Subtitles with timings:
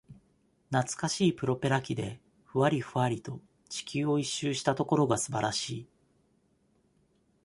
[0.71, 5.87] なつかしいプロペラ機で、ふわりふわりと、地球を一周したところがすばらしい。